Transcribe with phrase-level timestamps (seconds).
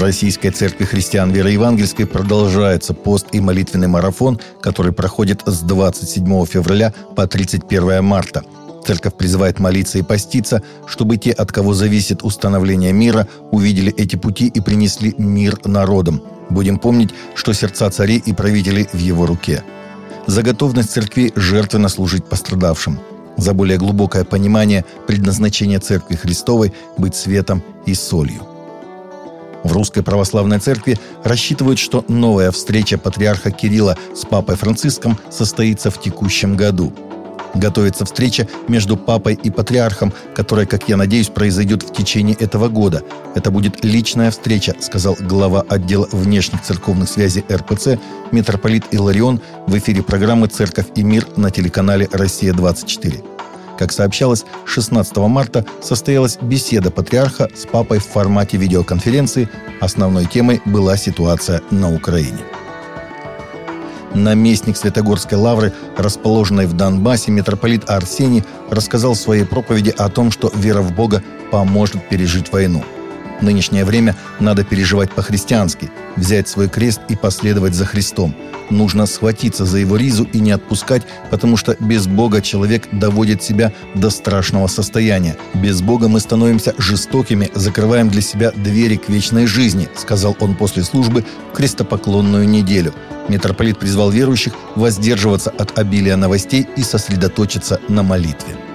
[0.00, 6.94] Российской Церкви Христиан Веры Евангельской продолжается пост и молитвенный марафон, который проходит с 27 февраля
[7.14, 8.42] по 31 марта.
[8.86, 14.46] Церковь призывает молиться и поститься, чтобы те, от кого зависит установление мира, увидели эти пути
[14.46, 16.22] и принесли мир народам.
[16.48, 19.62] Будем помнить, что сердца царей и правителей в его руке.
[20.26, 22.98] За готовность церкви жертвенно служить пострадавшим.
[23.36, 28.46] За более глубокое понимание предназначения Церкви Христовой быть светом и солью.
[29.70, 36.00] В Русской Православной Церкви рассчитывают, что новая встреча патриарха Кирилла с папой Франциском состоится в
[36.00, 36.92] текущем году.
[37.54, 43.04] Готовится встреча между папой и патриархом, которая, как я надеюсь, произойдет в течение этого года.
[43.36, 48.00] Это будет личная встреча, сказал глава отдела внешних церковных связей РПЦ
[48.32, 53.39] митрополит Иларион в эфире программы «Церковь и мир» на телеканале «Россия-24».
[53.80, 59.48] Как сообщалось, 16 марта состоялась беседа патриарха с папой в формате видеоконференции.
[59.80, 62.40] Основной темой была ситуация на Украине.
[64.12, 70.52] Наместник Святогорской лавры, расположенной в Донбассе, митрополит Арсений рассказал в своей проповеди о том, что
[70.54, 72.84] вера в Бога поможет пережить войну–
[73.42, 78.34] нынешнее время надо переживать по-христиански, взять свой крест и последовать за Христом.
[78.70, 83.72] Нужно схватиться за его ризу и не отпускать, потому что без Бога человек доводит себя
[83.94, 85.36] до страшного состояния.
[85.54, 90.84] Без Бога мы становимся жестокими, закрываем для себя двери к вечной жизни, сказал он после
[90.84, 92.94] службы в крестопоклонную неделю.
[93.28, 98.69] Митрополит призвал верующих воздерживаться от обилия новостей и сосредоточиться на молитве.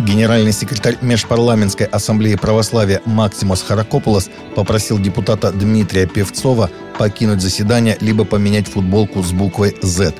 [0.00, 8.66] Генеральный секретарь Межпарламентской ассамблеи православия Максимус Харакополос попросил депутата Дмитрия Певцова покинуть заседание либо поменять
[8.66, 10.14] футболку с буквой «З».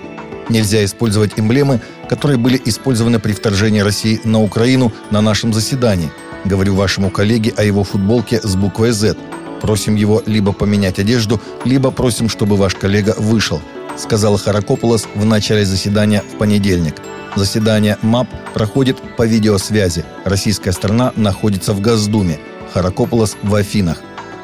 [0.51, 6.11] Нельзя использовать эмблемы, которые были использованы при вторжении России на Украину на нашем заседании.
[6.45, 9.17] Говорю вашему коллеге о его футболке с буквой «З».
[9.63, 13.61] Просим его либо поменять одежду, либо просим, чтобы ваш коллега вышел,
[14.01, 16.97] сказал Харакополос в начале заседания в понедельник–
[17.37, 20.05] Заседание МАП проходит по видеосвязи.
[20.25, 22.41] Российская страна находится в Госдуме.
[22.73, 23.99] Харакополос в Афинах.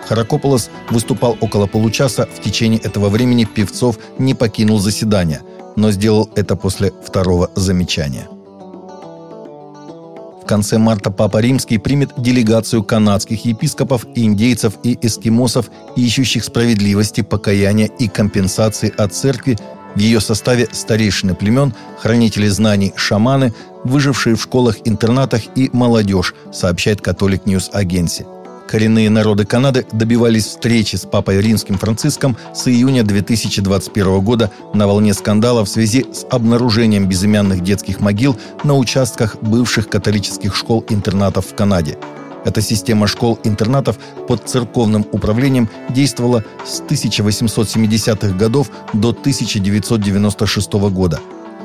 [0.09, 2.29] Харакополос выступал около получаса.
[2.33, 5.43] В течение этого времени Певцов не покинул заседание,
[5.75, 8.29] но сделал это после второго замечания.
[10.47, 17.87] В конце марта Папа Римский примет делегацию канадских епископов, индейцев и эскимосов, ищущих справедливости, покаяния
[17.99, 19.59] и компенсации от церкви
[19.97, 27.45] в ее составе старейшины племен, хранители знаний, шаманы, выжившие в школах-интернатах и молодежь, сообщает Catholic
[27.47, 28.25] News Agency.
[28.69, 35.15] Коренные народы Канады добивались встречи с папой римским Франциском с июня 2021 года на волне
[35.15, 41.97] скандала в связи с обнаружением безымянных детских могил на участках бывших католических школ-интернатов в Канаде–
[42.47, 51.19] эта система школ-интернатов под церковным управлением действовала с 1870-х годов до 1996 года.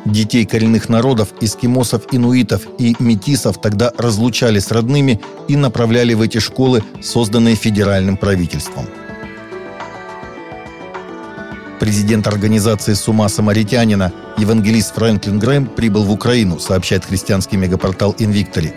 [0.05, 6.39] Детей коренных народов, эскимосов, инуитов и метисов тогда разлучали с родными и направляли в эти
[6.39, 8.87] школы, созданные федеральным правительством.
[11.79, 18.73] Президент организации «С ума самаритянина» евангелист Фрэнклин Грэм прибыл в Украину, сообщает христианский мегапортал «Инвиктори».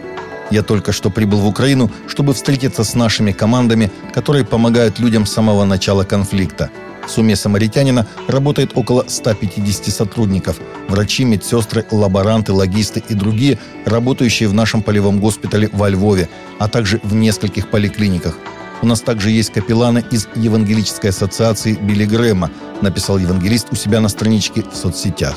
[0.51, 5.33] Я только что прибыл в Украину, чтобы встретиться с нашими командами, которые помогают людям с
[5.33, 6.71] самого начала конфликта.
[7.07, 10.57] В сумме самаритянина работает около 150 сотрудников.
[10.89, 16.29] Врачи, медсестры, лаборанты, логисты и другие, работающие в нашем полевом госпитале во Львове,
[16.59, 18.37] а также в нескольких поликлиниках.
[18.83, 22.51] У нас также есть капелланы из Евангелической ассоциации Билли Грэма,
[22.83, 25.37] написал евангелист у себя на страничке в соцсетях.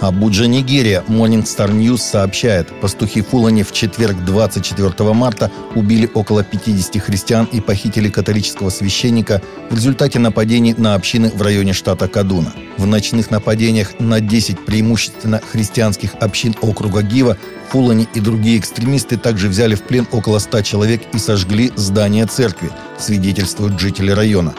[0.00, 1.02] Абуджа, Нигерия.
[1.08, 7.60] Morning Star News сообщает, пастухи Фулани в четверг 24 марта убили около 50 христиан и
[7.60, 9.40] похитили католического священника
[9.70, 12.52] в результате нападений на общины в районе штата Кадуна.
[12.76, 17.38] В ночных нападениях на 10 преимущественно христианских общин округа Гива
[17.70, 22.70] Фулани и другие экстремисты также взяли в плен около 100 человек и сожгли здание церкви,
[22.98, 24.54] свидетельствуют жители района.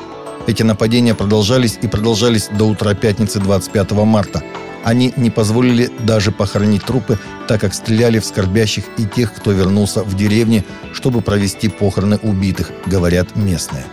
[0.47, 4.41] Эти нападения продолжались и продолжались до утра пятницы 25 марта–
[4.87, 7.19] они не позволили даже похоронить трупы,
[7.49, 10.63] так как стреляли в скорбящих и тех, кто вернулся в деревни,
[10.93, 13.83] чтобы провести похороны убитых, говорят местные.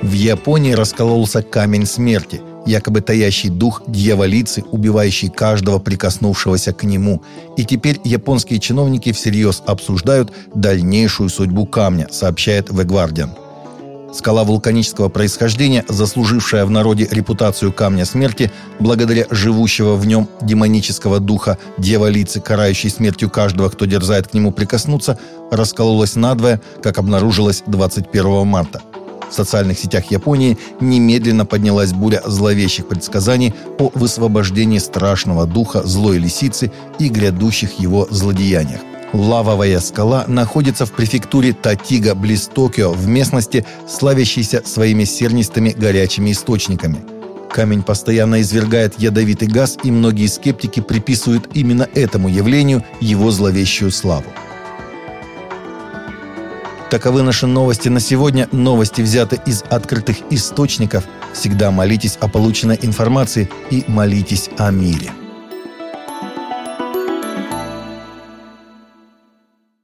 [0.00, 7.22] В Японии раскололся камень смерти, якобы таящий дух дьяволицы, убивающий каждого прикоснувшегося к нему.
[7.58, 13.49] И теперь японские чиновники всерьез обсуждают дальнейшую судьбу камня, сообщает The Guardian.
[14.12, 21.58] Скала вулканического происхождения, заслужившая в народе репутацию камня смерти, благодаря живущего в нем демонического духа
[21.78, 25.18] дьяволицы, карающей смертью каждого, кто дерзает к нему прикоснуться,
[25.50, 28.82] раскололась надвое, как обнаружилось 21 марта.
[29.30, 36.72] В социальных сетях Японии немедленно поднялась буря зловещих предсказаний о высвобождении страшного духа злой лисицы
[36.98, 38.80] и грядущих его злодеяниях.
[39.12, 47.02] Лавовая скала находится в префектуре Татига близ Токио в местности, славящейся своими сернистыми горячими источниками.
[47.50, 54.26] Камень постоянно извергает ядовитый газ, и многие скептики приписывают именно этому явлению его зловещую славу.
[56.90, 58.48] Таковы наши новости на сегодня.
[58.52, 61.04] Новости взяты из открытых источников.
[61.32, 65.12] Всегда молитесь о полученной информации и молитесь о мире.